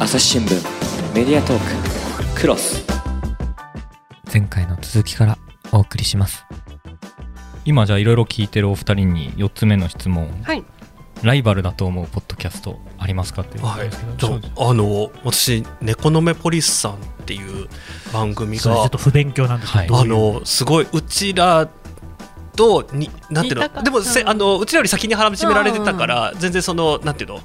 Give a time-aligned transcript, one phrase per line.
[0.00, 2.84] 朝日新聞メディアトーククロス。
[4.32, 5.36] 前回の続きから
[5.72, 6.46] お送りします。
[7.64, 10.28] 今じゃあいろいろ聞いてるお二人に4つ目の質問。
[10.44, 10.64] はい。
[11.22, 13.64] ライバルだと思うポッドキャストありますかっていう。
[13.64, 13.88] はい。
[13.88, 17.68] ああの私「猫の目ポリスさん」っていう
[18.12, 20.04] 番組がちょっと不勉強なんですけど、はい。
[20.04, 21.68] あのすごいうちら
[22.54, 23.82] とになんていうの？
[23.82, 27.40] でもせうんあのうちらより先に始められてたから全然そのなんていうの？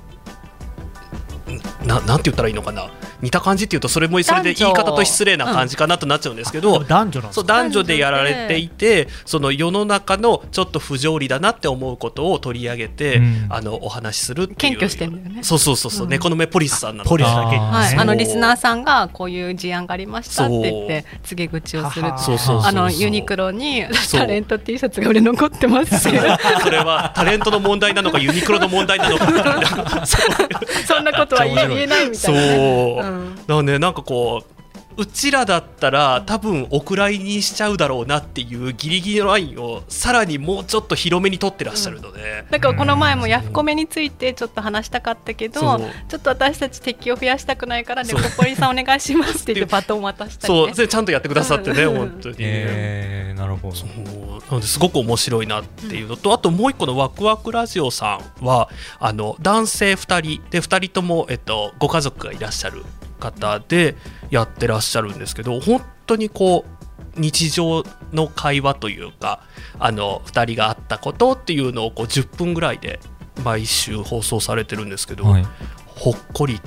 [1.86, 2.90] ななんて言ったらいいのかな。
[3.24, 13.48] 似た感じっていうとそれもそれで言い方と失礼な感じかなとなっちゃうんですけど、でも男女そうか男女でやられていてその世の中のちょっと不条理だなって思うことを取り上げて、うん。
[13.50, 14.56] あのお話しするっていう。
[14.58, 15.44] 謙虚してんだよね。
[15.44, 17.10] そうそうそうそう、うん猫の目ポリスさんなの。
[17.10, 17.58] ポリスだけ。
[17.58, 18.00] はい、そう。
[18.00, 26.02] あのリスナーさんがこういう事案がありましたって言って告げ口をするそうそうそうあのユニクロにそうタレント T シャツが売れ残ってますし
[26.62, 30.06] それはタレントの問題なのかユニクロの問題なのか。
[30.06, 33.04] そ うそんなことは言えないみたそいうな。
[33.04, 34.53] ね、だうんからねなんかこう
[34.98, 48.22] うちらだったら多分お蔵入りにしちゃうだろうなっていうギリギリのラインをさらにもうちょっと広めに取ってらっしゃるので、だからこの前もヤフコメについてちょっと話したかったけどちょっと私たち敵を増やしたくないからねそう。
[48.22, 50.76] ポポリさんお願いしますって言 ってバトン渡したり、ね、そう。
[50.76, 51.98] それちゃんとやってくださってね、うん。
[51.98, 52.36] 本当に。
[52.40, 53.76] えー、なるほど。
[53.76, 53.90] そう。
[53.90, 58.70] なのですごく面白いなっていうのと、あともう一個のワクワクラジオさんは
[59.00, 62.84] あの男性2人で2人とも、えっと、ご家族がいらっしゃる
[63.32, 63.96] 方で
[64.30, 69.44] やってらっしゃるんですけど本当にこう日常の会話というか
[69.80, 73.00] あの2人があったことっていうのをこう10分ぐらいで
[73.44, 75.46] 毎週放送されてるんですけど、はい。
[75.96, 76.60] ほっこり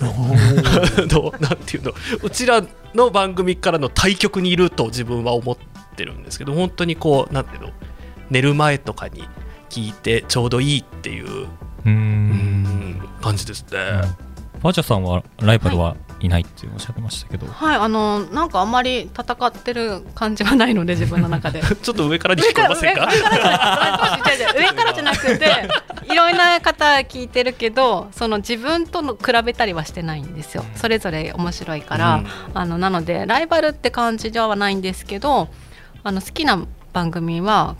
[0.00, 2.62] の なんていうのうちら
[2.94, 5.56] の番組からの対局にいると自分は思っ
[5.96, 7.70] てるんですけど本当にこうなんていうの
[8.28, 9.24] 寝る前とかに
[9.70, 11.46] 聞いてちょうどいいっていう、
[13.22, 14.25] 感じですね。
[14.60, 17.76] ファーチャさんはライバルはいないっておっしゃってましたけど、はい。
[17.76, 21.60] あのなんかあんまり戦ってる感じはないので 自分の中で。
[21.60, 23.06] ちょっと上からに聞こえませんか？
[24.58, 25.68] 上からじゃなくて
[26.10, 30.64] いろんな方聞いてるけどその自分との比べたりはしてないんですよ。
[30.74, 32.26] それぞれ面白いから、うん。
[32.54, 35.48] あのなのでライバルって感じではないんですけど
[36.02, 36.58] あの好きな
[36.94, 37.76] 番組は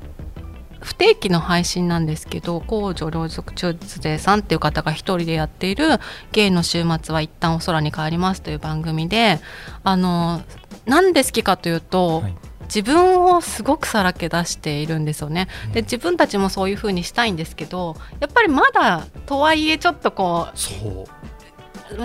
[0.81, 6.01] 不定期の配信なんですけど公序良俗中絶税さんっていう方が一人でやっている
[6.33, 9.41] 「ゲイの週末は一旦お空に帰ります」という番組で
[9.85, 10.43] あの
[10.85, 12.35] なんで好きかというと、はい
[12.67, 15.49] 自分をすごくさらけ出しているんですよね。
[15.73, 20.59] で自分たちもそういう風にしたいんですけどやっぱりまだとはいえちょっとこう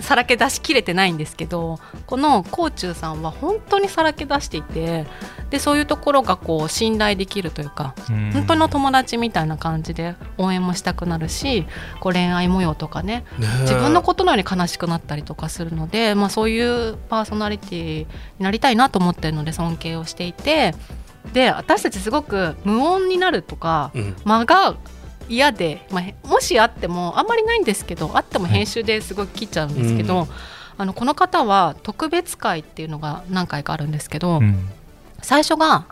[0.02, 5.06] さらけ出しきれてないんですけどこのコーチューさんは本当にさらけ出していて
[5.50, 8.32] でそういうところがこう信頼できるというかうん。
[8.32, 11.66] 本当の友達みたいな感じで応援もしたくなるし
[12.00, 18.08] こう恋愛模様とかねね自分のことのように悲しくなったりとかするので、まあ、そういうパーソナリティに
[18.40, 20.74] なりたいなと思ってるので尊敬をしていて
[21.34, 24.16] で私たちすごく無音になるとかうん。
[24.26, 24.76] 間が
[25.32, 30.28] 嫌で、まあへ、もしあってもあんまりないんですけどあっても編集ですごい切っちゃうんですけど、う
[30.78, 34.68] あのこの方は特別会っていうのが何回かあるんですけど、うん。
[35.22, 35.86] 最初が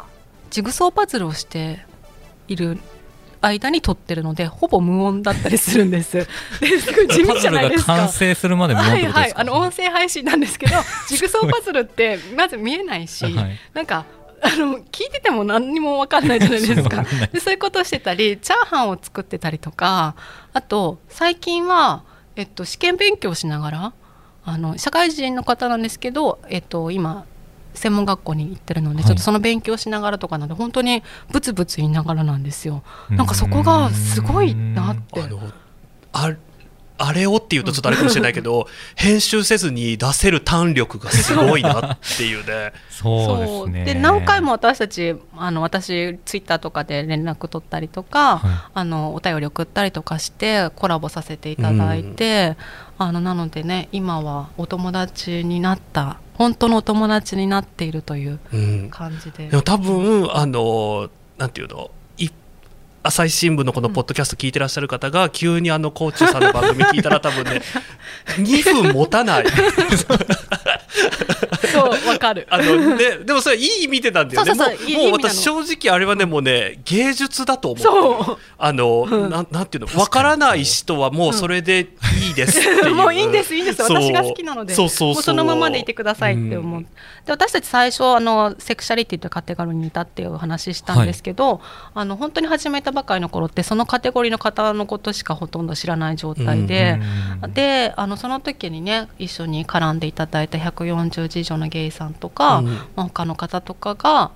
[0.50, 1.86] ジグソーパズルをして
[2.48, 2.80] いる
[3.42, 6.18] 間に撮ってるのでほぼ無音だったりするんです。
[6.60, 7.96] ですごい地味じゃないですか。
[7.96, 8.10] パズルが完。
[8.10, 10.76] 成するまで無音っはいはい、あの音声配信なんですけど
[11.08, 13.60] ジグソーパズルってまず見えないし、はい。
[13.74, 14.06] なんか
[14.42, 17.04] あの聞いてても何にも分かんないじゃないですか。
[17.32, 20.16] でそういうことをしてたりチャーハンを作ってたりとか
[20.54, 22.04] あと最近は、
[22.36, 23.94] えっと、試験勉強しながら
[24.46, 27.26] あの社会人の方なんですけど、えっと、今
[27.74, 29.06] 専門学校に行ってるので、はい。
[29.06, 32.84] ちょっとその勉強しながらとかなので本当にブツブツ言いながらなんですよ。
[33.10, 35.22] なんかそこがすごいなって。
[36.12, 36.36] あの
[37.00, 42.74] ああれをっていうとちょっとあれかもしれないけど編集せずに出せる弾力がすごいなっていうね。
[42.90, 43.86] そうですね。
[43.86, 52.58] で何回も私たちあの私ツイッターとかで連絡取ったりとか、はあのお便り送ったりとかしてコラボさせていただいて、
[52.98, 58.90] あのなのでね今はお友達になった本当のお友達になっているといううん。
[58.90, 59.48] 感じで。
[59.48, 61.86] でも多分あのなんていうの？
[61.86, 61.90] い
[63.02, 67.62] 朝日新聞のこのポッドキャスト聞いてらっしゃる方が急にあのコーチさんの番組聞いたら多分ね
[68.38, 69.46] 2分持たない。
[71.72, 72.48] そうわかる。
[72.50, 74.54] あのね、でもそれいい意味でなんだよね。
[74.54, 77.84] もう私正直あれはねもうね芸術だと思う。
[77.84, 78.38] そう。
[78.58, 79.30] あの、うん。
[79.30, 81.90] なんなんていうのわからない人はもうそれで
[82.28, 82.96] いいですっていう。
[82.96, 83.82] もういいんですいいんです。
[83.82, 84.74] 私が好きなので。
[84.74, 85.14] そうそうそう。
[85.14, 86.84] もうそのままでいてくださいって思う、うん。
[86.84, 86.90] で
[87.28, 91.62] 私たち最初あのセクシャリティというカテゴリーにいたっていう話したんですけど、
[91.94, 97.00] あの本当に始めたばかりの頃ってそのカテゴリーの方のことしかほとんど知らない状態で、
[97.54, 102.66] であのその時にね一緒に絡んでいただいた140次女のゲイさんとか、うん。
[102.66, 104.32] まあ他の方とかが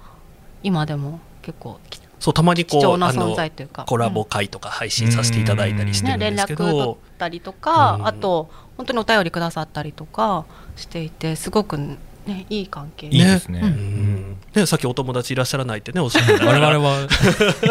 [0.62, 3.84] 今でも結構きそうたまにこう貴重な存あの在というか。
[3.84, 8.08] コラボ会とか配信させていただいたりしてね、るん連絡ですけど、取ったりとか、うん。
[8.08, 10.46] あと本当にお便りくださったりとか
[10.78, 13.08] していてすごくねいい関係。
[13.08, 13.60] いいですね。
[13.64, 13.72] ううん。
[13.72, 14.38] ん。
[14.54, 16.46] ね、さっきお友達いらっしゃらないってねおっしゃってた。
[16.46, 17.08] 我々は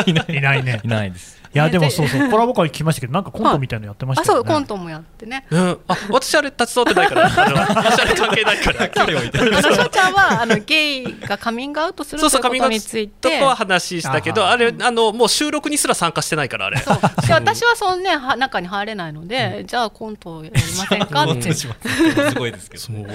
[0.06, 0.81] いないいないね。
[0.84, 1.43] いないです。
[1.54, 4.44] いやねででもそうそう コラボ会聞きましたけどなんかコントみたいなのやってましあたよね。
[4.49, 5.46] そうコントもやってね。
[5.50, 7.28] うん、あ私あれ立ち添ってないから。
[7.28, 8.88] 私あれ関係ないから。
[8.90, 9.38] 距離置いて。
[9.38, 13.31] あのしょうちゃんはあのゲイがカミングアウトするとそそういううことについて。
[13.31, 16.78] とかは話したけどああれあのもう収録にすら参加してないからあれ。
[16.78, 16.99] そう。
[17.26, 21.52] で私はそのねは中に入れないので、じゃあコントやりませんかって。
[21.52, 22.31] します。
[22.31, 22.82] すごいですけど。
[22.82, 23.06] そう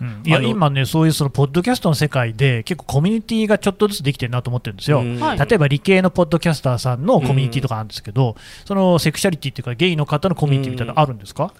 [0.00, 0.22] うん。
[0.24, 5.20] いや今ねそういうそのポッドキャストの世界で結構コミュニティがちょっとずつできてるなと思ってるんですよ、うん。
[5.20, 5.38] はい。
[5.38, 11.52] 例えば理系のポッドキャスターさんのコミュニティとかあるんですけど、そのセクシャリティっていうかゲイの方のコミュニティみたいなのあるんですか、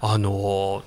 [0.00, 0.82] あの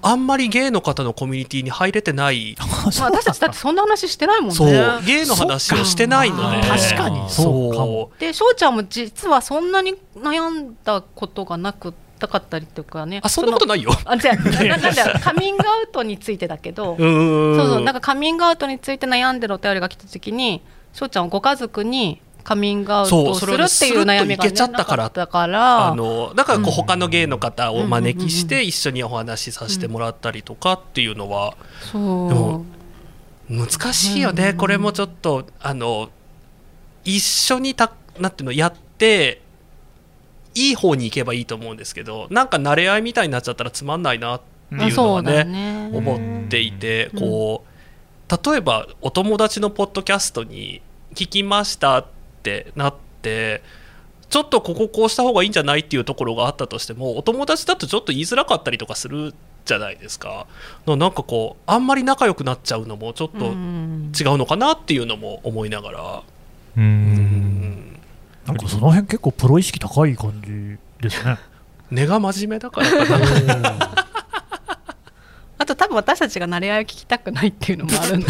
[0.00, 2.56] あんまりゲイの方のコミュニティに入れてない。
[2.58, 4.54] まあ、私たちだってそんな話してないもんね。
[4.54, 4.68] そう。
[5.04, 6.60] ゲイの話をしてないので。
[6.68, 8.12] 確かにそうかも。
[8.18, 13.20] で翔ちゃんも実はそんなに悩んだことがなくったかったりとかね。
[13.22, 13.90] あそんなことないよ。
[14.04, 17.56] あじゃあ ななんだカミングアウトについてだけど、 うーん。
[17.56, 20.62] そうそうなんかカミングアウトについて悩んでるお便りが来た時に
[20.92, 25.12] 翔ちゃんはご家族にカミングアウトをするっていう悩みが、ね、ちゃったから。
[25.14, 25.88] なから。
[25.88, 26.72] あのだからこううん。
[26.72, 31.54] 他のゲイの方をお招きしうんて一緒にお話しさせてもらったりとかっていうのは
[31.92, 32.28] そう。
[32.28, 32.64] でも
[33.50, 34.56] 難しいよね、うん。
[34.56, 36.10] これもちょっとあの
[37.04, 39.42] 一緒にたなんていうのやって
[40.58, 44.40] いい方に行けばいいと思うんですけどなんか慣れ合いみたいになっちゃったらつまんないなっ
[44.70, 45.88] ていうのそうだはね。
[45.88, 47.20] ね思っていてうん。
[47.20, 50.82] こう例えばお友達のポッドキャストに
[51.14, 52.06] 聞きましたっ
[52.42, 53.62] てなって
[54.28, 59.34] ちょっとこここうした方がいいんじゃないっていうところがあったとしてもお友達だとちょっと言いづらかったりとかする
[59.64, 60.46] じゃないですか。
[60.86, 64.12] のなんかこうあんまり仲良くなっちゃうのもちょっとうん。
[64.18, 66.22] 違うのかなっていうのも思いながら、
[66.76, 66.80] う。
[66.80, 67.47] うんん、
[68.48, 71.36] なんかその辺結構プロ意識高い感じですね。
[71.92, 73.88] 根が真面目だからかな。
[75.60, 78.28] あと多分私たちが慣れ合いを聞きたくないっていうのもあるんだ。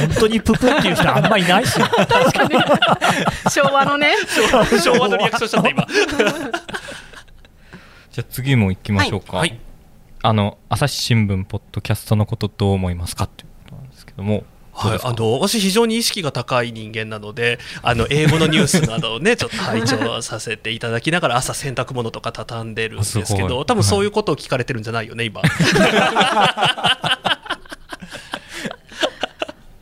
[0.00, 1.72] 本当にププっていう人あんまいないし。
[1.80, 2.54] 確かに。
[3.50, 4.14] 昭和のね。
[4.80, 5.86] 昭和のリアクションしちゃった今。
[8.12, 9.38] じゃあ次も行きましょうか。
[9.38, 9.58] はい。
[10.22, 14.44] あの朝日新聞ポッドキャストのことどう思いますかっていうことなんですけども。
[14.72, 25.42] はいあの私非常に意識が高い人間なのであの英語のニュースなどをね ちょっと拝聴させていただきながら朝洗濯物とか畳んでるんですけど多分そういうことを聞かれてるんじゃないよね今。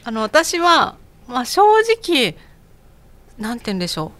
[0.02, 0.96] あの私は、
[1.28, 2.34] まあ、正直
[3.38, 4.19] なんて言うんでしょう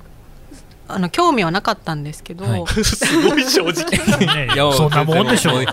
[0.95, 2.67] あの興味はなかったんですけど、はい。
[2.85, 4.27] すごい正直。
[4.27, 5.61] ねいやそんなもんでしょ。
[5.61, 5.65] う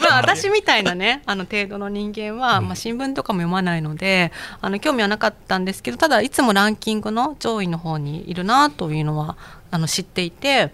[0.00, 9.36] まあ、私みたいなねあの程度の人間は、まあ、新聞とかも読まないのであの興味はなかったんですけどただいつもランキングの上位の方にいるなというのは
[9.70, 10.72] あの知っていて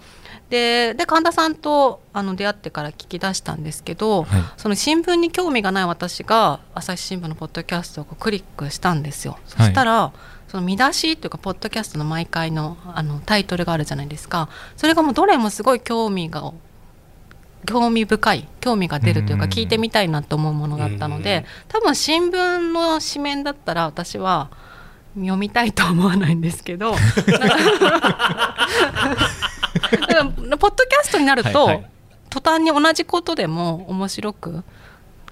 [0.52, 4.43] でで神田さんとあの出会ってから聞き出したんですけど、はい。
[4.58, 9.38] その新聞に興味がない私が朝日新聞のポッドキャストをクリックしたんですよ。
[9.46, 10.12] そしたら、
[10.52, 14.50] その見出しというかポッドキャストの毎回のあのタイトルがあるじゃないですか。
[14.76, 16.52] それがもうどれもすごい興味が
[17.64, 19.50] 興味深い興味が出るというかうん。
[19.50, 24.50] 聞いてみたいなと思うものだったので多分新聞の紙面だったら私は
[25.14, 27.56] 読みたいとは思わないんですけど だか
[30.04, 30.25] ら
[30.59, 31.90] ポッドキャストになると、はいはい。
[32.28, 34.64] 途端に同じことでも面白く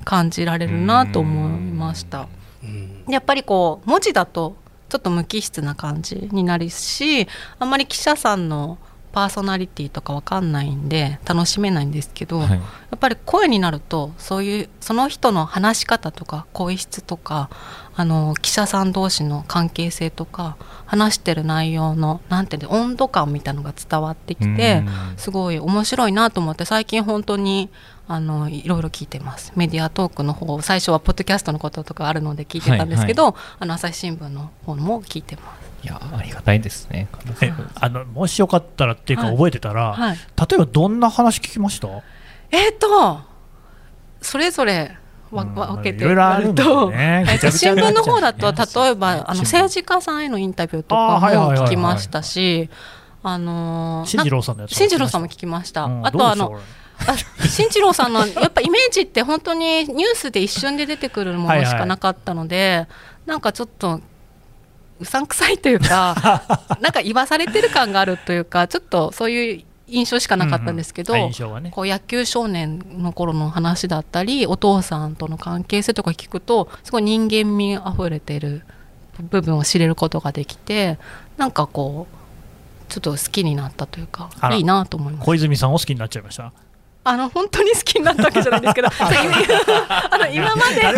[0.03, 2.27] 感じられるなと思いました。
[2.65, 3.05] うん。
[3.07, 4.57] やっぱりこう文字だと
[4.91, 7.27] ちょっと無機質な感じになるし
[7.59, 8.79] あんまり記者さんの
[9.13, 12.51] パーソナリティとかわかんないんで楽しめないんですけど、はい。
[12.51, 12.59] や
[12.97, 17.49] っぱり声になるとそういうその人の話し方とか声質とか
[17.97, 20.57] あの記者さん同士の関係性とか
[20.87, 25.17] 話してる内容のなんていうの温度感みたいのが伝わってきてうん。
[25.17, 27.71] すごい面白いなと思って最近本当に
[28.13, 29.53] あのいろいろ聞いてます。
[29.55, 35.87] メディアトークの方最初はポッドキャストのこととかあるので聞いてたんですけど、あの朝日新聞の方も聞いてます。
[35.87, 37.07] いやありがたいですね。
[37.77, 39.37] あのもしよかったらっていうかはい。
[39.37, 40.17] 覚えてたら、はい。
[40.17, 41.87] 例えばどんな話聞きました？
[42.51, 43.21] えっ、と
[44.21, 44.97] それぞれ
[45.31, 48.53] わうん分けていろいろあるんだよねえっと新聞の方だと
[48.83, 52.69] 例えばあの政治家さんへのインタビューとかもはいはいはい聞きましたし
[53.23, 56.59] あのー進次郎さんのやつ進次郎さんも聞きました、うんあとあの
[57.07, 62.87] どうでしょうあ進次郎さんのやっぱイメージって本当にニュースで一瞬で出てくるものしかなかったので、
[63.27, 64.01] なんかちょっと
[65.01, 66.43] うさんくさいというか
[66.81, 71.71] なんか言わされてる感があるというかちょっとそういう印象しかなかったんですけど、うんうんね。
[71.75, 78.63] こう野球少年の頃の話だったりお父さんとの関係性とか聞くとすごい人間味あふれてる
[79.31, 80.99] 部分を知れることができて
[81.37, 85.27] なんかこうちょっと好きになったというかいいなと思います。
[85.27, 86.53] 小泉さんを好きになっちゃいました？
[87.03, 88.93] あの本当に好きになったわけじゃないんですけど あ
[90.19, 90.83] の今まで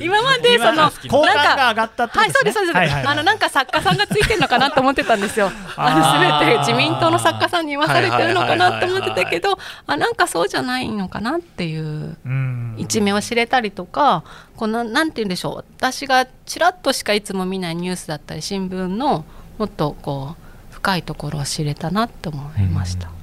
[0.00, 2.76] 今までそのなんかが上がったってこはい、そうです、そうです。
[2.76, 5.52] はいはいはいあの、なんか作家さんがついてるのかなと思ってたんですよ。
[5.76, 12.16] あの、すべて自民党の作家さんに言わされてるのかなと思ってたけど、あ、なんかそうじゃないのかなっていう。
[12.24, 14.24] うん一面を知れたりとか、
[14.56, 15.64] このなんて言うんでしょう。
[15.76, 19.24] 私がちらっとしかいつも見ないニュースだったり、新聞の
[19.58, 20.36] もっとこ
[20.70, 23.08] う深いところを知れたなって思いました。
[23.08, 23.21] はい。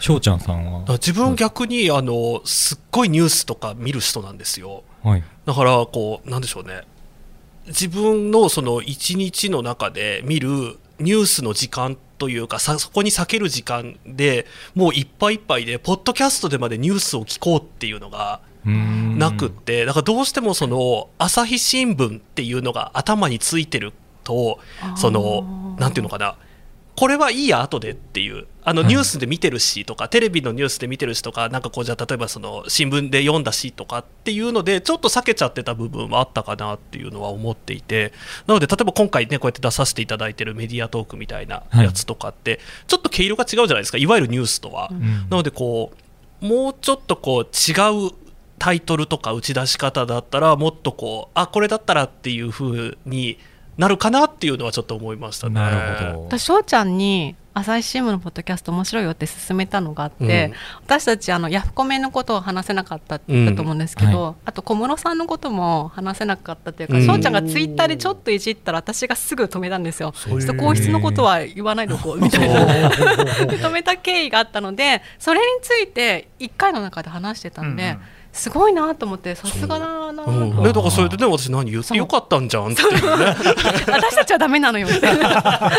[0.00, 0.84] 翔ちゃんさんは？
[0.88, 4.82] 自分逆にあのすっごいニュースとか見る人なんですよ。
[5.04, 5.22] はい。
[5.46, 6.82] だからこうなんでしょうね。
[7.66, 10.48] 自分のその一日の中で見る
[10.98, 23.92] ニュースの時間というかさそこに避ける時間でもういっぱいいっぱいでポッドキャストでまでニュースを聞こうっていうのがなくってだからどうしてもその朝日新聞っていうのが頭についてる
[24.24, 24.58] と
[24.96, 26.36] そのなんていうのかな。
[26.96, 38.12] これはいいや後でっていうあのはいニュースで見てるしとか、テレビのニュースで見てるしとかなんかこうじゃあ例えばその新聞で読んだしとかっていうのでちょっと避けちゃってた部分はあったかなっていうのは思っていて
[38.46, 44.88] なので例えば今回ねこうやって出させていただいてるメディアトークみたいなやつとかって、ちょっと毛色が違うじゃないですかいわゆるニュースとは。
[44.90, 45.00] うん
[45.30, 45.92] なのでこ
[46.42, 48.12] うもうちょっとこう違う
[48.58, 53.38] タイトルとか打ち出し方だったらもっとこうあこれだったらっていう風に
[53.76, 55.54] なるかなっていうのはちょっと思いましたね。
[55.54, 60.54] なるほど私翔ちゃんに朝日新聞のポッドキャスト面白いよって勧めたのがあって、うん。
[60.84, 64.22] 私たちあのヤフコメのことを話せなかったって言ったと思うんですけど、うん。
[64.22, 67.06] はあと小室さんのことも話せなかったというかうん。
[67.06, 70.12] 翔、ちゃんがツイッターでちょっといじったら私がすぐ止めたんですよ。
[70.12, 72.64] ちょっと皇室のことは言わないでおこうみたいな。
[72.66, 78.00] で止 めた経緯があったのでそれについて1回の中で話してたんで、うんうん
[78.32, 80.30] すごいなと思ってさすがだなと。
[80.30, 80.34] う。
[80.34, 80.36] ん。
[80.36, 83.36] 思ってね、だからそれでね私何言ってよかったんじゃんっていうね。
[83.86, 85.72] 私たちはダメなのよみたいな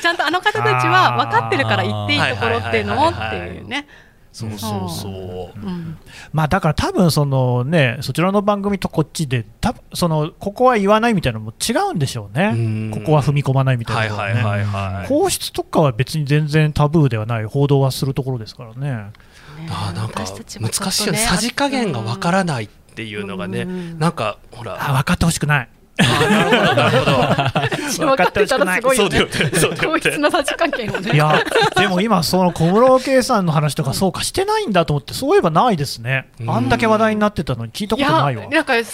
[0.00, 3.86] ちゃんとあの方たちは分かってるから言っていいところっていうのをっていうね。
[4.32, 5.12] そうそうそう。
[5.58, 5.96] うん。
[6.32, 12.50] まあだから多分そのねそちらの番組とこっちで多分そのここは言わないみたいなのも違うんでしょうね。
[12.52, 12.90] うん。
[12.90, 15.08] ここは踏み込まないみたはいいなのはね、はいはいはい。
[15.08, 17.44] 皇室とかは別に全然タブーではない。
[17.44, 19.12] 報道はするところですからね
[19.70, 20.24] あーなんか
[20.60, 21.18] 難しいよね。
[21.18, 23.98] さじ加減がわからないっていうのがね、うん。
[23.98, 24.76] なんかほら。
[24.80, 25.68] あ分かってほしくない。
[25.96, 28.06] なるほどなるほど。
[28.06, 29.18] 分かってたらすごいよね。
[29.18, 31.12] そうだよねそうだよ皇室ねのさじ加減をね。
[31.12, 31.44] いや
[31.76, 36.28] でも今その小室圭さんの話とかそうかしてないんだと思ってそういえばないですね。
[36.40, 36.50] うん。
[36.50, 38.42] あんだけ話題になってたのに聞いたいことないわ。
[38.42, 38.84] やなんかね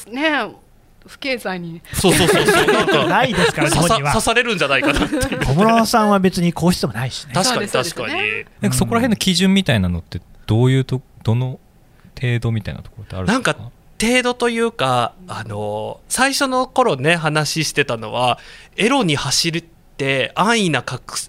[1.07, 1.81] 不経済に。
[1.95, 2.67] そうそうそうそう。
[2.67, 7.33] なんかないですから日刺刺されるんじゃないかな小室さんは別に皇室でもないしね。
[7.33, 11.61] 確かに確かに、なんかそこら辺の基準みたいなのってどういうとどの
[12.21, 13.52] 程度みたいなところってあるんですか？
[13.52, 18.40] なん程度というかあの最初の頃ね話してたのは
[18.76, 19.62] エロに走っ
[19.97, 20.85] て安易な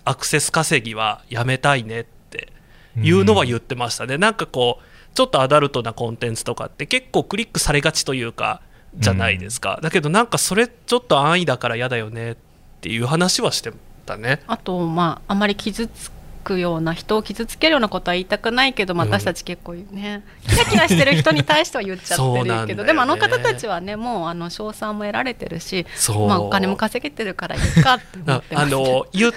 [0.05, 2.51] アクセス稼ぎはやめたいねって
[2.95, 8.61] いうのは言ってましたね、なんかこうちょっとアダルトなコンテンツとかって結構クリックされがちというか
[8.97, 12.37] じゃないですか、だけどなんかそれちょっと安易だから嫌だよねっ
[12.81, 13.71] ていう話はして
[14.05, 14.41] たね。
[14.47, 16.09] あとまああまり傷つ
[16.41, 28.65] くような人を傷つけるようなことは言いたくないけど、私たち結構ねキラキラしてる人に対しては言っちゃってるけどでもあの方たちはねもうあの賞賛も得られてるしそう、まあ、お金も稼げてるからいいかって思あってます。
[28.65, 29.33] あの言う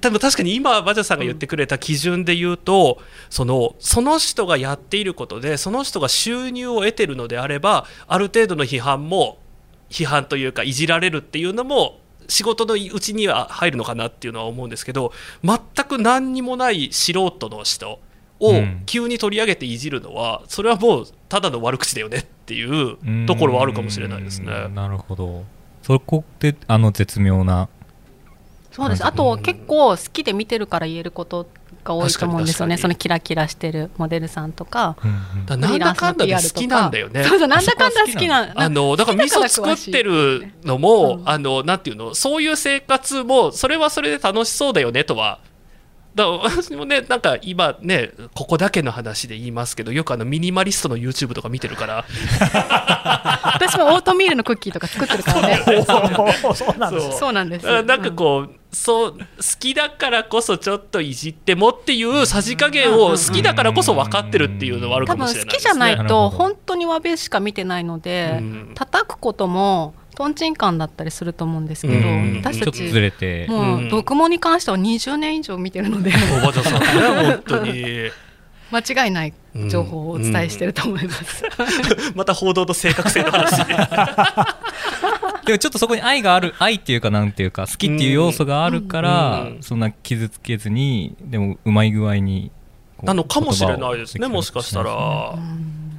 [0.00, 9.38] 多分確かに今バジャさんが言ってくれた基準で言うと、そのその人がやっていることでその人が収入を得てるのであればある程度の批判も
[9.90, 15.12] 批判というかいじられるっていうのも仕事のうちには入るのかなっていうのは思うんですけど
[15.44, 17.98] 全く何にもない素人の人
[18.40, 18.82] をうん。
[18.86, 23.26] 急に取り上げていじるのはそれはもうただの悪口だよねっていううん。
[23.26, 24.68] ところはあるかもしれないですね。
[24.74, 25.44] なるほど。
[25.82, 27.68] そこであの絶妙な。
[28.72, 29.04] そうです。
[29.06, 31.46] あと結構好きで見てるから言えること
[31.84, 32.76] が多いと思うんですよね。
[32.76, 34.96] そのキラキラしてるモデルさんとか。
[35.04, 35.46] うんうん。
[35.46, 37.24] だからなんだかんだで好きなんだよね。
[37.24, 41.28] そうそうなんだかんだ好きなあのだから味噌作ってるのも、うん。
[41.28, 42.14] あのなんていうの？
[42.14, 45.38] そういう生活もそれはそれで楽しそうだよねとは
[46.14, 52.04] だから 私もねなんか今ねここだけの話で言いますけどよくあのミニマリストの YouTube とか見てるから。
[53.54, 55.60] 私もオートミールのクッキーとか作ってるからね。
[56.44, 57.18] お そうなんですそう。
[57.18, 57.66] そうなんです。
[57.66, 59.18] だからなんかこう、そう好
[59.58, 65.52] きだからこそちょっといじってもっていうさじ加減を好きだからこそ分かってるっていうのはあるか多分もしれないですね。
[65.52, 68.72] 好きじゃないと本当に和べしか見てないので、うん。
[68.74, 73.46] 叩くこともとんちんカンだったりすると思うんですけど、うん私たちょっとずちれて。
[73.48, 73.90] もううん。
[73.90, 78.10] 読モに関しては20年以上見てるのでおばちゃんさんね本当に。
[78.72, 79.34] 間違いない
[79.68, 81.44] 情報をお伝えしてると思います。
[82.16, 83.62] また報道の正確性の話。
[83.66, 83.74] で
[85.44, 92.50] でもちょっとそこに愛がある愛っていうかなんていうか好きっていう要素があるから、うんそんな傷つけずにでもうまい具合に
[93.02, 95.34] なのかもしれないですねもしかしたら。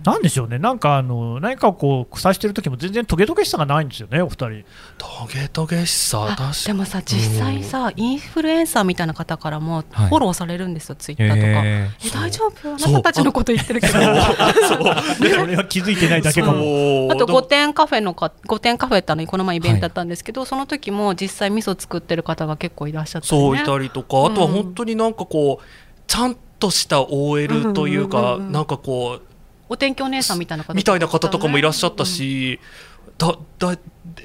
[0.04, 4.64] なんでしょうね、なんかあの何かをこう腐してる時も全然トゲトゲしさがないんですよね、お二人。
[4.98, 10.10] トゲトゲしさあ確かでもさ実際さインフルエンサーみたいな方からもはい。
[10.10, 11.42] フォローされるんですよ、ツイッターとか。
[11.42, 12.70] へえ大丈夫？
[12.70, 13.94] あなたたちのこと言ってるけど。
[13.94, 14.04] そう。
[15.30, 17.10] それは気づいてないだけかも。
[17.12, 24.26] あと5点カフェのか5点カフェってあのこの前イベントだったんですけど、その時も実際味噌作ってる方が結構いらっしゃって、ね、そういたりとか。
[24.26, 24.54] あとはうん。
[24.54, 25.64] 本当になんかこう
[26.08, 28.52] ちゃんとした OL というかうんうんうんうん。
[28.52, 29.33] なんかこう
[29.74, 32.60] お天気お姉さんみたいな方みたいな方とかもいらっしゃったし、
[33.18, 33.78] だだえ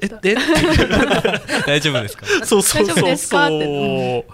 [0.02, 0.06] え？
[0.06, 0.36] って
[1.66, 2.26] 大丈夫ですか？
[2.44, 3.46] そうそう大丈夫そうですか？
[3.46, 4.24] っそう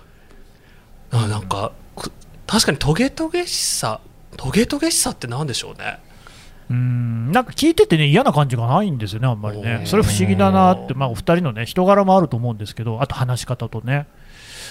[1.16, 2.10] あなんかく
[2.46, 4.00] 確かにトゲトゲしさ
[4.36, 5.98] トゲトゲしさってなんでしょうね。
[6.70, 7.30] うん。
[7.30, 9.82] なんか聞いててね、嫌な感じがないんですよね、あんまりね。
[9.84, 14.06] それ不思議だなって、まあ、お二人のね、人柄もあると思うんですけど、あと話し方とね。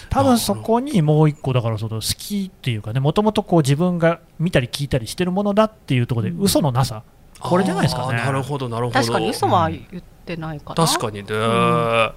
[0.09, 7.03] 多分そこにもう一個、だからその好きっていうかね、もともとこう自分が見たり聞いたりしてるものだっていうところで、嘘のなさ、
[7.39, 8.17] これじゃないですかね。
[8.17, 8.99] なるほどなるほど。
[8.99, 12.13] 確かに嘘は言ってないかな、確かにね、あ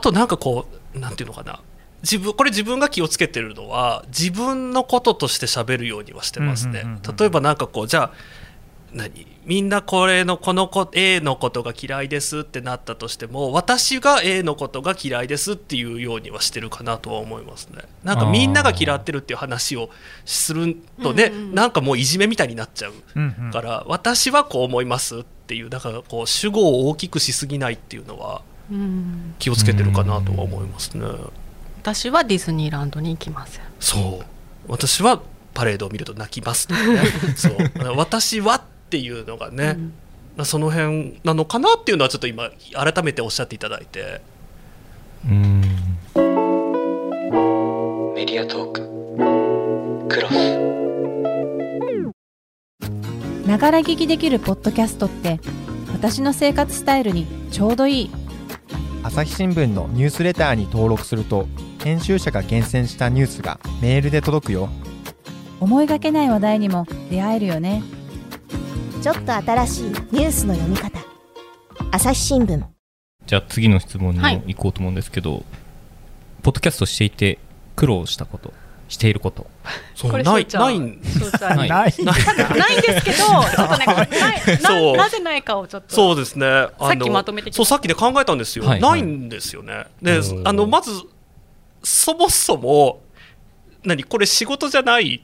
[0.00, 1.60] となんかこうなんていうのかな。
[2.02, 7.16] 自分これ自分が気をつけてるのは自分のこととして喋るようにはしてますね、うんうんうんうん。
[7.16, 8.12] 例えばなんかこうじゃあ
[8.94, 9.26] 何？
[9.44, 17.82] みんなこれのこの子 A のことが嫌いですってなったとしても私が A のことが嫌いですっていうようにはしてるかなとは思いますね。
[18.02, 19.90] なんかみんなが嫌ってるっていう話を
[20.24, 21.54] するとね、うんうんうん。
[21.54, 23.50] なんかもういじめみたいになっちゃううんうん。
[23.50, 31.06] から私はこう思いますっていうだからこう主語を大きくしすぎないっていうのはうん、気をつけてるかなとは思いますね。
[31.82, 33.64] 私はディズニーランドに行きません。
[33.78, 34.24] そう。
[34.68, 35.20] 私は
[35.52, 37.02] パレードを見ると泣きますとかね。
[37.36, 37.56] そう。
[37.96, 39.76] 私はっていうのがね、
[40.44, 44.20] その辺なのかなっていうのはちょっと今改めておっしゃっていただいて。
[45.28, 45.60] うん。
[48.14, 48.82] メディアトーク。
[50.08, 50.34] クロス。
[53.48, 55.40] ながら聞きできるポッドキャストって
[55.92, 58.10] 私の生活スタイルにちょうどいい。
[59.02, 61.48] 朝日新聞のニュースレターに登録すると
[61.82, 64.68] 編集者が厳選したニュースがメールで届くよ。
[65.58, 67.82] 思いがけない話題にも出会えるよね
[69.04, 70.98] ちょっと新しいニュースの読み方。
[71.90, 72.64] 朝日新聞。
[73.26, 74.42] じゃあ次の質問にはい。
[74.46, 75.44] 行こうと思うんですけど、
[76.42, 77.38] ポッドキャストしていて
[77.76, 78.54] 苦労したこと
[78.88, 79.46] していること。
[79.94, 80.78] そうないないない。
[80.78, 80.80] ない。
[80.80, 81.84] んですけどちょっとね な
[84.54, 84.96] いそう。
[84.96, 85.94] ななぜないかをちょっと。
[85.94, 86.46] そうですね。
[86.80, 87.56] さっきまとめてきました。
[87.58, 88.80] そうさっきで考えたんですよ、はい。
[88.80, 89.84] ないんですよね。
[90.00, 90.92] でうんあのまず
[91.82, 93.02] そもそも
[93.84, 95.22] 何これ仕事じゃない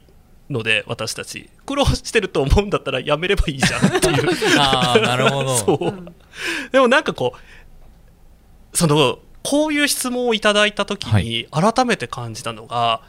[0.51, 1.49] ので私たち。
[1.65, 4.29] 苦労してると思うんだったらやめればいいじゃんっていう。
[4.59, 5.55] ああなるほど。
[5.57, 6.13] そう、
[6.71, 13.01] でもなんかこうそのこういう質問をいただいた時に改めて感じたのが、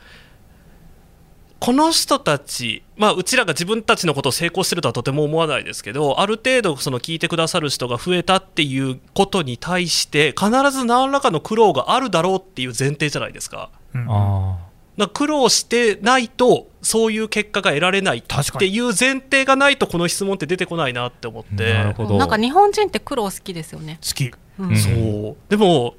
[1.62, 13.70] この人たち、まあ、うちらが自分たちのことを成功してるとはとても思わないですけどある程度その聞いてくださる人が増えたっていうことに対して必ず何らかの苦労があるだろうっていう前提じゃないですか。
[13.94, 14.06] うん。
[14.10, 14.58] あ
[15.08, 21.74] 苦労してないとそういう結果が得られないっていう前提がないとこの質問って出てこないなって思って。
[21.74, 22.18] なるほど。
[22.18, 24.32] なんか日本人って苦労好きですよね、好き。
[24.58, 24.70] うん。
[24.70, 24.76] うん。
[24.76, 25.36] そう。
[25.48, 25.94] でも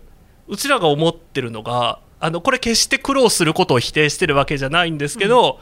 [0.47, 5.59] うちらが思ってるのがあのこれ決して苦労することを否定してるわけじゃないんですけど、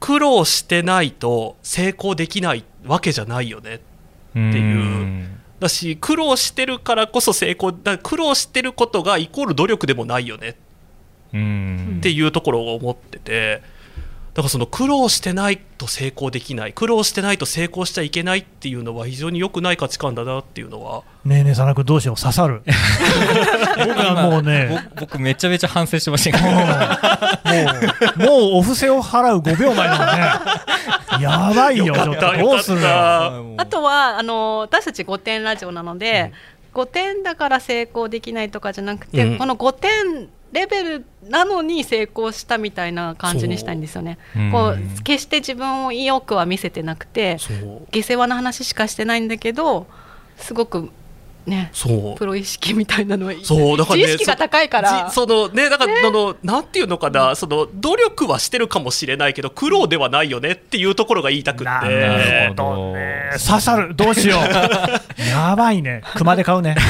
[0.00, 4.78] 苦労してないと成功できないわけじゃないよねーっていう。
[4.78, 5.40] ん。
[5.60, 10.50] だし苦労してるからこそ成功だ苦労してることがイコール努力でもないよねう。
[10.50, 10.54] ん
[11.98, 13.62] っていうところを思ってて
[14.34, 22.62] だからその苦労してないと成功できない苦労してないと成功しちゃいけないっていうのは非常に良くない価値観だなっていうのはねえねえ、佐野君どうしよう、刺さる？
[23.78, 26.60] 僕はもうね、ぼ僕めちゃめちゃ反省してましたけども
[28.26, 31.22] う、もうお布施を払う5秒前なのね。
[31.22, 32.38] やばいよ、ちょっと。
[32.38, 32.80] どうする。
[32.86, 36.32] あとはあの私たち5点ラジオなので、
[36.74, 44.18] 5点だから成功できないとかじゃなくて、うんこの5点レベルなのに成功したみたいな感じにしたいんですよね。
[44.36, 44.38] う。
[44.38, 47.38] んこう決して自分を意欲は見せてなくて
[47.90, 49.88] 下世話な話しかしてないんだけど
[50.36, 50.90] すごく
[51.46, 51.70] ね。
[51.72, 52.18] そう。
[52.18, 55.06] プロ意識みたいなのはそうだからね自意識が高いから。
[55.08, 61.64] じそのねだから、そのなんていうのかな、その努力はしてるかもしれないけど苦労ではないよねっていうところが言いたくって。
[61.64, 63.30] なるるほどね。
[63.46, 64.40] 刺さるどうしよう。
[65.20, 66.02] やばいね。
[66.16, 66.76] 熊で買うね。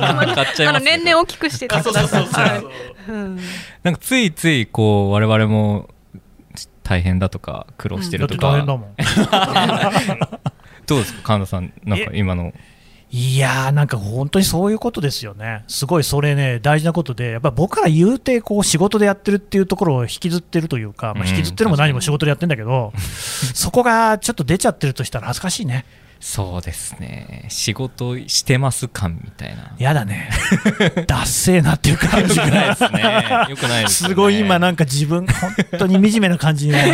[0.00, 2.64] 買っちゃいますね年々大きくしてあそうそうそうそう、はい
[3.08, 3.12] う。
[3.12, 3.38] ん
[3.82, 5.88] なんかついついこう我々も
[6.82, 8.94] 大変だとか苦労してだってるとか、大変だもん。
[10.86, 11.72] どうですか神田さん。
[11.84, 12.52] なんか今の
[13.12, 21.28] いやーなんか本当にそういうことですよね、すごいそれね、大事なことで、やっぱり僕ら言うてこう仕事でやってるっていうところを引きずってるというか、まあ、うん。
[21.28, 22.92] 引きずってるのも何も仕事でやってるんだけど、
[23.52, 25.84] そこがちょっと出ちゃってるとしたら恥ずかしいね、
[26.20, 27.46] そうですね。
[27.48, 29.74] 仕事してます感みたいな。
[29.78, 30.30] やだね、
[31.08, 33.46] ダッセーなっていう感じよくないでが、すね。
[33.48, 36.92] よくないです、ね、すごい今、なんか自分、本当に惨めな感じになる。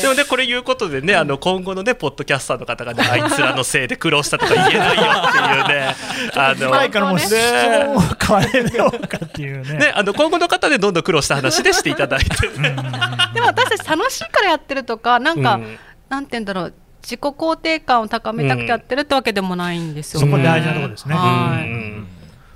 [0.00, 5.96] でもねこれ言うことでねあの今後のねポッドキャスターの方がねあいつらのせいで苦労したとか言えないよっていうね。
[6.36, 9.78] あの前からもう質ね問を変えようかっていうね。
[9.78, 10.94] ね、あの今後の方でどん。
[10.94, 15.78] どん苦労した話でしていただいて、でも私たち楽しいからやってるとかなんか、うん。
[16.08, 16.74] なんて言うんだろう
[17.06, 20.26] 自己肯定感を高めたくてやってるってわけでもないんですよね。
[20.26, 21.14] そこ大事なところですね。
[21.14, 22.06] はいうん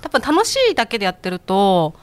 [0.01, 1.93] 多分楽しいだけでやってると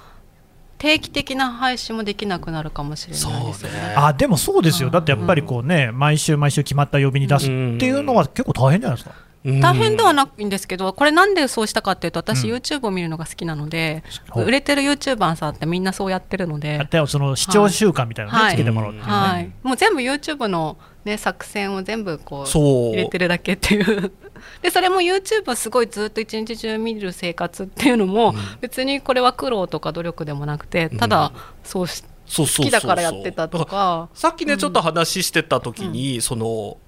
[0.78, 3.94] 定期的な配信もできなくなるかもしれないですよね。
[3.96, 9.14] あでもそうですよ、だってやっぱりこうね、毎週毎週決まった曜日に出すっていうのは結構大変じゃないですか。
[9.60, 12.56] 大変ではないんですけどこれなんでそうしたかっていうと私、うん。
[12.56, 14.02] YouTube を見るのが好きなので、
[14.34, 18.54] 売れてる YouTuber さんってみんなそうやってるのでその視聴習慣みたいなのをね、はい。
[18.54, 19.12] つけてもらうっていうね。
[19.12, 22.90] はい、もう全部 YouTube の、ね、作戦を全部こうそう。
[22.90, 24.12] 入れてるだけっていう。
[24.62, 31.32] でそれも YouTube をすごいずっと一日中見る生活っていうのも、別にこれは苦労とか努力でもなくてただ
[31.64, 34.08] そうし、う好きだからやってたとか。
[34.14, 36.78] さっきねちょっと話してた時に、その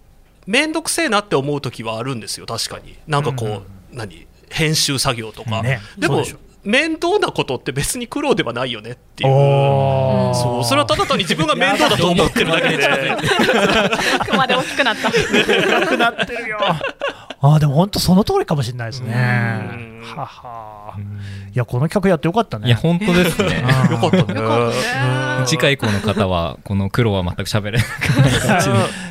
[0.50, 2.96] 面倒くせえなって思う時はあるんですよ確かに。
[3.06, 4.26] なんかこう、何？
[4.50, 5.80] 編集作業とか、ね。
[5.96, 6.24] でも
[6.62, 9.30] 面倒なことって別に苦労ではないよねっていう。
[10.34, 10.64] そう。
[10.64, 12.88] それはただ単に自分が面倒だと思ってるだけで。
[14.28, 15.08] 熊で大きくなった。
[15.08, 16.58] なくなってるよ。
[17.42, 19.14] あーでも本当その通りかもしれないですね。
[19.14, 20.02] うん。
[20.04, 20.94] はは。
[21.52, 22.68] いやこの企画やってよかったね。
[22.68, 23.64] いや本当ですね。
[23.86, 23.92] うん。
[23.92, 24.40] よかったね。
[24.40, 25.46] よかったね。
[25.46, 27.82] 次回以降の方はこの苦労は全く喋れない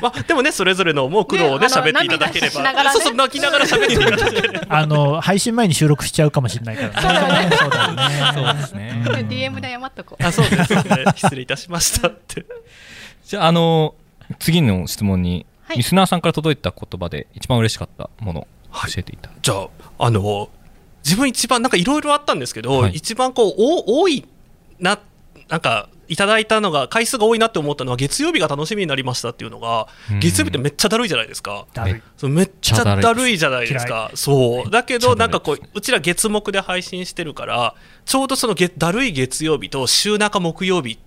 [0.01, 2.91] まあ、でもねそれぞれの思う苦労をね喋っていただければ、涙しながらね。
[2.91, 7.38] そうそう泣きながら喋っていただければあの配信前に収録しちゃうかもしれないからね。
[7.51, 8.31] そうだよね。
[8.33, 9.03] そうですね。
[9.29, 10.23] DM で謝っとこう。
[10.23, 10.73] あそうです。
[10.73, 10.83] ね
[11.15, 12.07] 失礼いたしました。
[12.07, 12.45] って
[13.25, 13.95] じゃああの
[14.39, 15.77] 次の質問に、はい。
[15.77, 18.91] リスナーさんから届いた言葉で一番嬉しかったものはい。
[18.91, 19.67] 教えていた、じゃあ
[19.99, 20.49] あの
[21.03, 22.91] 自分一番なんかいろいろあったんですけど、はい。
[22.93, 24.25] 一番こうお多い
[24.79, 24.99] な
[25.47, 30.19] なんかいただいたのが回数が多いなって思ったのは月曜日が楽しみになりましたっていうのがうん。
[30.19, 31.65] 月曜日ってめっちゃだるいじゃないですか。
[32.23, 34.11] めっちゃだるいじゃないです嫌か。
[34.15, 34.69] そう。
[34.69, 40.97] だけどなんかこううちら月目で配信してるからちょうどその月だるい月曜日と週中木曜日っ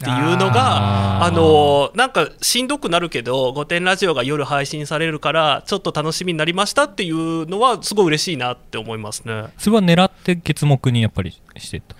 [0.00, 9.46] ていうのがあのなんかしんどくなるけど「御殿ラジオ」が夜配信されるからちょっと楽しみになりましたっていうのはすごい嬉しいなって思いますね。
[9.58, 11.96] それは狙って月目にやっぱりしてた？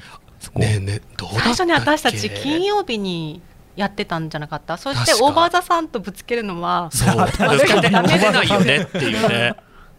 [0.55, 1.43] ねえねえどうだったっけ？
[1.43, 3.43] 最初に私たち金曜日に
[3.77, 4.77] やってたんじゃなかった？
[4.77, 7.17] そしてオーバーザさんとぶつけるのはそう。
[7.17, 7.33] 悪
[7.65, 9.29] いダメでないよねっていう。
[9.29, 9.55] ね。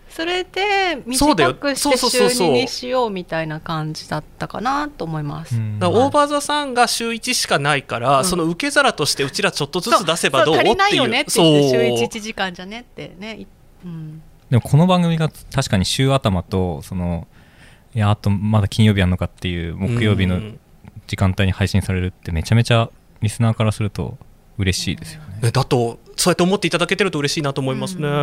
[0.09, 5.55] それで短くしてそうそうそうそう週2にしようみたいな感じだったかなと思います。
[5.55, 8.25] うんだからオーバーザさんが週1しかないから、うん。
[8.25, 10.55] その受け皿としてうちらちょっとずつ出せばどう？
[10.55, 12.07] そう足りないよねって言って週そう。
[12.07, 13.35] 1、1時間じゃねってね。
[13.35, 13.47] い
[13.85, 17.27] うん、でもこの番組が確かに週頭とその
[17.95, 20.59] いやあとまだ金曜日やるのかっていう木曜日のうん。
[21.09, 24.19] 時間帯に配信されるってめちゃめちゃリスナーからすると
[24.59, 25.39] 嬉しいですよね。
[25.41, 28.05] ねだとそうやって思っていただけてると嬉しいなと思いますね。
[28.05, 28.11] うん。
[28.11, 28.15] う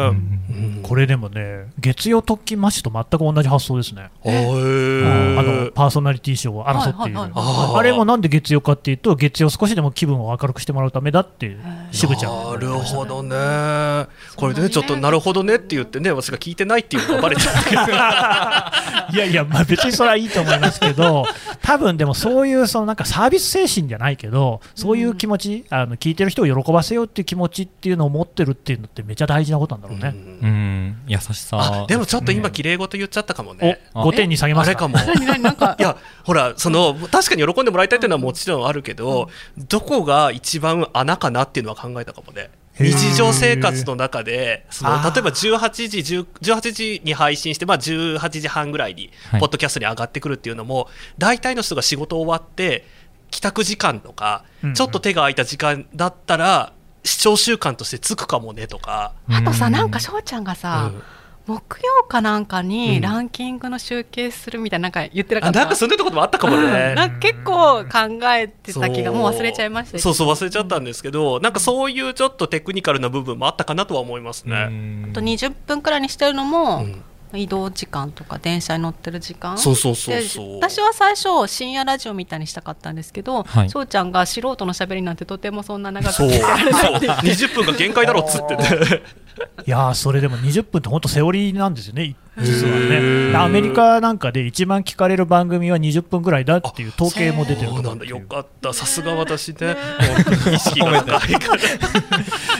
[0.81, 0.81] ん。
[0.83, 4.11] これでもね、月曜特勤マッシュと全く同じ発想ですね。
[4.22, 5.38] あー。
[5.38, 11.57] あのパーソナリティ賞を争っている、はいはいはいあれもなんで月曜かっていうと、月曜少しでも気分を明るくしてもらうためだって、
[11.90, 14.07] 渋ちゃんはなるほどね。
[14.37, 17.83] これでねちょっとなるほどねって言ってね私が聞いてないっていうのがバレちゃったけど。
[19.12, 21.24] いやいや、まあ、別にそれはいいと思いますけど、
[21.62, 30.14] 多分でもそういうそのなんかサービス精神じゃないけど、そういう気持ち、あの聞いてる人を喜ばせようっていう気持ちっていうのを持ってるっていうのって、めちゃ大事なことなんだろうね。
[30.42, 30.96] うん。
[31.06, 31.82] 優しさ。
[31.82, 33.80] あでもちょっと今綺麗事言っちゃったかもね。
[33.94, 35.74] お5点に下げますかあれかも。
[35.78, 49.40] いやほらその確かに喜んでもらいたいっていうのはもちろんあるけど、どこが一番穴かなっていうのは考えたかもね日常生活の中でその例えば18時10 18時に配信して、まあ、18時半ぐらいにはい。
[49.40, 52.84] ポッドキャストに上がってくるっていうのも、大体の人が仕事終わって
[53.30, 54.74] 帰宅時間とか、うんうん。
[54.74, 56.72] ちょっと手が空いた時間だったら
[57.04, 59.14] 視聴習慣としてつくかもねとか。
[59.28, 61.02] あとさうなんか翔ちゃんがさ、うん
[61.46, 62.68] 木曜かなんかうん。
[62.68, 66.94] にランキングの集計するみたいななんか言ってなかった、あなんかそんなところもあったかもね。
[66.94, 69.98] なんか結構考えてた気がもう忘れちゃいました。
[69.98, 74.66] そうそう忘れちゃったんですけどなんかそういうちょっとテクニカルな部分もあったかなとは思いますね。
[74.66, 75.09] ん。
[75.11, 77.02] あと20分くらいにしてるのも、うん。
[77.35, 79.59] 移動時間とか電車に乗ってる時間。
[79.59, 80.56] そうそうそうでそう。
[80.56, 83.70] 私は最初深夜ラジオみたいにしたかったんですけどはい。
[83.70, 86.28] 翔、ちゃんが素人のしゃべりなんてとてもそんな長くそう。
[86.28, 86.98] 聞いてられないそう。
[86.98, 89.02] 20分が限界だろっつってね。
[89.66, 93.37] いやーそれでも20分って本当セオリーなんですよね、実はね。
[93.37, 98.72] アメリカなんかで一番聞かれる番組は20分ぐらいだっていう統計も出てるとよかった。
[98.72, 99.77] さすが私ね。
[100.53, 101.35] 意識が高い。
[101.35, 101.66] からい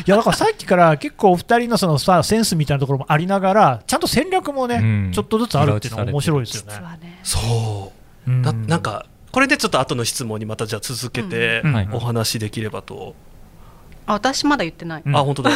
[0.07, 5.12] やだからさっきから結構お二人のそのさセンスみたいなところもありながらちゃんと戦略もね、うん。
[5.12, 6.79] ちょっとずつあるっていうのが面白いですよね。
[7.01, 7.21] ね。
[7.23, 7.93] そ
[8.27, 8.31] う。
[8.31, 8.43] うん。
[8.43, 11.62] ななんかこれでちょっと後の質問にまたじゃあ続けて
[11.93, 13.15] お話できればと、
[14.07, 15.15] あ私まだ言ってない、うん。
[15.15, 15.51] あ本当だ、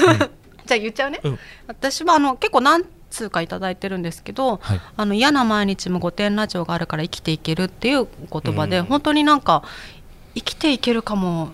[0.70, 1.38] じゃあ言っちゃうね、うん。
[1.66, 4.80] 私はあの結構何通かいただいてるんですけど、はい。
[4.96, 8.84] あの嫌な毎日も御殿ラジオがあるから生きていけるっていう言葉で、うん。
[8.84, 9.64] 本当になんか
[10.36, 11.50] 生きていけるかも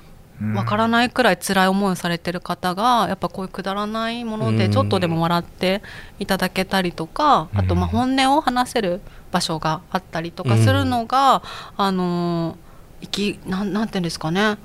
[0.54, 4.58] わからないくらい辛い思いをされてる方がやっぱこういうくだらないものうん。
[4.58, 5.80] でちょっとでも笑って
[6.18, 9.00] いただけたりとか、あとまあ本音を話せる
[9.32, 11.42] 場所があったりとかするのが、
[11.78, 12.56] あのー
[12.98, 14.40] 生きなんなんていうんですかね。
[14.40, 14.56] 生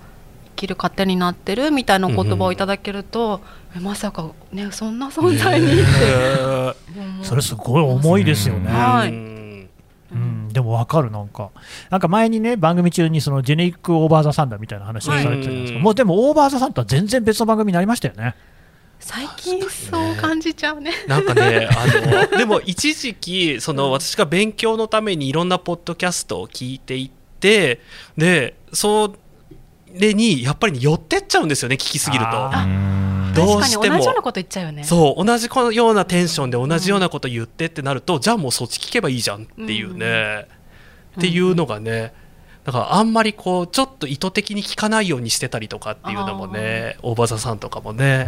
[0.52, 3.42] きる糧になってるみたいな言葉をいただけると、
[3.76, 7.24] えまさかねそんな存在にって。
[7.24, 8.70] それすごい重いですよね。
[8.70, 9.10] ーはい。
[9.10, 9.70] うん。
[10.12, 11.52] うん、でも分かるなんか。
[11.90, 18.36] なんか前にね番組中にそのジェネリック・オーバー・ザ・サンダーみたいな話をされてたじゃないですか、はいもうでもオーバー・ザ・サンダーは全然別の番組になりましたよね。
[19.02, 20.92] 最近そう感じちゃうね。
[21.08, 27.82] なんかねあのでも一時期その私が勉強のためにいろんなポッドキャストを聞いていって
[28.16, 29.16] でそ
[30.00, 32.52] れにやっぱりね寄ってっちゃうんですよね聞きすぎると。
[33.34, 33.96] どうしても。
[33.96, 34.84] 同じようなこと言っちゃうよね。
[34.84, 40.48] そう同じようなテンションで同じようなこと言ってってなると、じゃあもうそっち聞けばいいじゃんっていうね、
[41.18, 42.14] っていうのがね
[42.64, 48.28] だからあんまりこうちょっと意図的に聞かないようにしてたりとかっていうのもね大場座さんとかもね、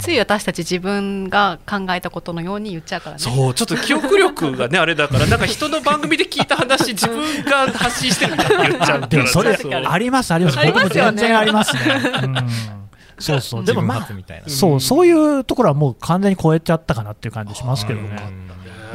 [0.00, 3.22] つい私たち自分が考えたことのように言っちゃうからね。
[3.22, 10.58] そうちょっと記憶力がねあれだから なんか人の番組で聞いた話自分が発信してるみたいに言っちゃうでもそれありますあります。
[10.58, 11.18] あり僕もますよね。
[11.18, 11.80] 全然ありますね、
[12.22, 12.36] うん、
[13.18, 14.48] そうそうでもまあみたいな。
[14.48, 18.00] そうそういうところはもう完全に超えちゃったかなっていう感じしますけど。
[18.00, 18.50] ね。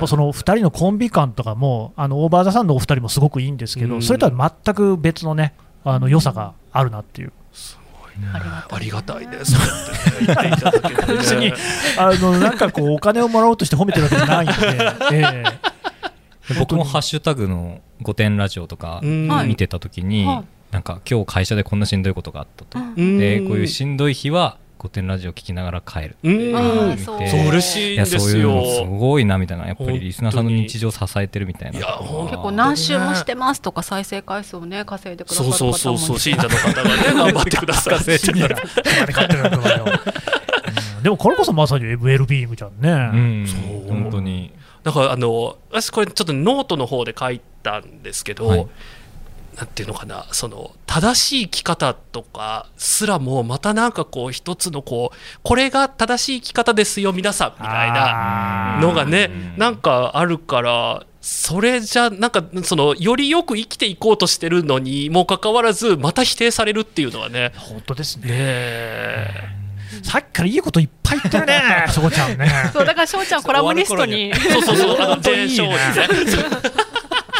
[0.07, 4.01] その2人のコンビ感とかもあのオーバーザさんのお二人もすごくいいんですけど、うん。
[4.01, 5.53] それとは全く別のね
[5.85, 7.31] あの良さがあるなっていう、
[8.33, 9.51] ありがたいです。
[9.53, 11.53] そうやってね言っていただけてね別に。
[11.97, 14.53] あのなんかこうお金をもらおうとして褒めてるわけじゃないんで、
[15.11, 15.43] え
[16.49, 16.55] え。
[16.59, 20.43] 僕もハッシュタグの「御殿ラジオ」とか見てた時に、はい。
[20.71, 23.17] なんか今日会社でこんなしんどいことがあったと、うん。
[23.17, 26.97] でこういうしんどい日は御殿ラジオ聞きながら帰るうん。
[26.97, 27.19] そう。
[27.19, 29.67] 嬉しいんいやそういうですよのすごいなみたいな。
[29.67, 31.77] やっぱりリスナーさんの日常を支えてるみたいな。
[31.77, 39.85] いや本結構何周もしてますとか再生回数をね稼いでくださそうる方もそうそうそう信者の方がね頑張ってください信じたら金買ってるわけだよ
[40.97, 41.03] うん。
[41.03, 43.47] でもこれこそまさにウェルビーイングじゃんね、うん。
[43.47, 43.89] そう。
[43.89, 44.51] 本当に。
[44.83, 48.67] だからあの私これちょっとノートの方で書いたんですけど、はい
[49.55, 67.51] なんていうのかなその正しい生き方とかすらもまたなんかこう一つのこうこれが正しい生き方ですよ皆さんみたいなのがねうんなんかあるからそれじゃなんかそのよりよく生きていこうとしてるのにもかかわらずまた否定されるっていうのはね。
[67.55, 68.27] 本当ですね。
[68.27, 69.55] ねえ。
[70.03, 72.47] さっきからいいこといっぱい言ってるねしょこちゃんね。
[72.71, 74.35] そうだから翔ちゃんコラムニストに。
[74.35, 75.77] そうそうそうあの本当にいいね。
[75.95, 76.75] 全勝にね。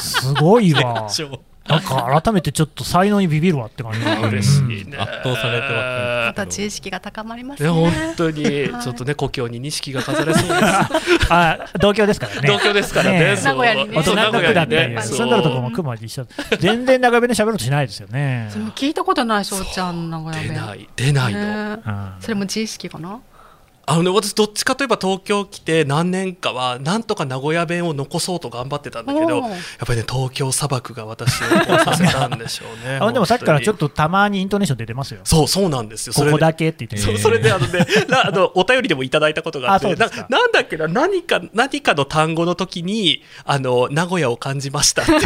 [0.02, 1.08] すごいわ
[1.68, 4.00] なんか改めてちょっと才能にビビるわって感じ。
[4.00, 4.98] 嬉しいね。
[4.98, 7.74] 圧倒されてはまた知識が高まりますね、ね。
[7.74, 10.60] 本当にちょっとね故郷に錦が飾れそうです。
[11.30, 12.42] あ同郷ですからね。
[12.44, 13.20] 東京ですからね。
[13.20, 14.04] ね名古屋にね。
[14.04, 15.02] そう大人の区だって、ね。
[15.02, 16.28] そう住んだるところも熊で一緒。
[16.60, 18.48] 全然長弁で喋ろうとしないですよね。
[18.52, 20.50] それも聞いたことない翔ちゃん名古屋弁。
[20.50, 21.80] 出ない出ないの。
[22.20, 23.20] それも自意識かな？
[23.88, 29.50] あのね、私どっちかといえば東京来て何年かはなんとか名古屋弁を残そうと頑張ってたんだけどやっ
[29.86, 31.46] ぱりね東京砂漠が私を
[31.80, 35.22] させたんでしょうねあでもさっきからちょっととたまにイントネーション出てますよ。
[35.24, 36.14] そうそうなんですよ。
[36.14, 36.32] それで。
[36.32, 40.08] ここだけって言ってそそれであのね、 なあのお便りでもいただいたことがあってなんだ
[40.62, 45.20] っけな何か何かの単語の時にあの名古屋を感じましたっていう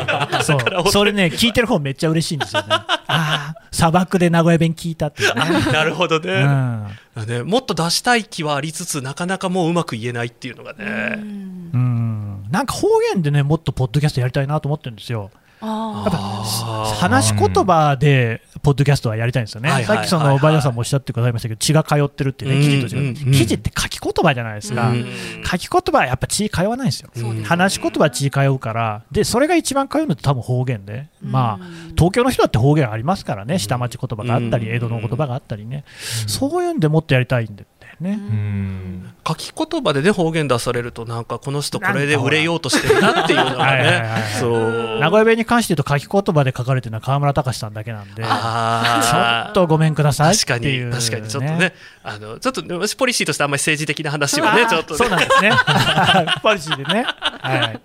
[0.42, 0.90] そう。
[0.90, 2.68] それね、聞いてる方めっちゃ嬉しいんですよね。
[2.70, 5.42] ああ、砂漠で名古屋弁聞いたっていうね。
[5.72, 7.42] なるほどうね,、んね。
[7.42, 12.44] もっと出したい気はありつつなかなかもううまく言えないっていうのがね、うん。
[12.50, 15.30] なんか方言でね、もっとポッドキャストやりたいなと思ってるんですよ。
[15.60, 16.94] あやっぱあー。
[16.96, 19.70] 話し言葉で、ポッドキャストはやりたいんですよね。
[19.70, 23.02] はいはいさっきそのバイダさんもおっしゃってくださいましたけど、血が通ってるっていうね、記事と違う。
[23.02, 23.08] うん。
[23.08, 23.26] うん。
[23.26, 23.32] うん。
[23.32, 24.90] 記事って書き言葉じゃないですか。
[24.90, 25.06] うん。
[25.44, 27.10] 書き言葉はやっぱ血通わないんですよ。
[27.14, 31.64] そうですね話し言葉は血通うから、で、それが一番通うのって多分方言で、まあ、
[31.96, 34.76] 東京の人だって方言ありますからね、下町言葉があったり、うん。
[34.76, 35.84] 江戸の言葉があったりね、
[36.26, 37.66] そういうんでもっとやりたいんだよ
[38.00, 38.12] ね。
[38.12, 39.12] うん。
[39.26, 44.02] 書き言葉でね方言出されるとなんかこの人これで売れようとしてるなっていうのがね。
[44.02, 44.98] はいそう。
[45.00, 51.28] 名古屋弁に関して言うと、書き言葉で書かれてるのは河村隆さんだけなんで、ちょあーっとごめんくださいっ確かに確かに。
[51.28, 54.98] ちょっとねあのちょっと私ポリシーとしてあんまり政治的な話はねちょっとね。
[54.98, 55.52] そうなんですね。
[56.42, 57.06] ポリシーでね。
[57.40, 57.80] はい。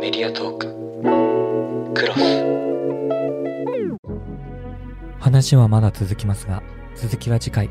[0.00, 0.80] メディアトーク。
[1.94, 2.59] クロス
[5.30, 6.62] 話はまだ続きますが、
[6.96, 7.70] 続きは次回。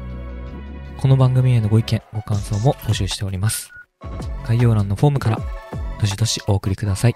[0.98, 3.70] この番組へのご意見、ご感想も募集しております。
[4.48, 5.40] 概要欄のフォームから、
[6.00, 7.16] どしどしお送りください。